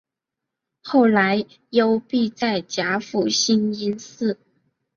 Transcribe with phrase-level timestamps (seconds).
[0.81, 4.39] 后来幽闭在甲府兴因寺。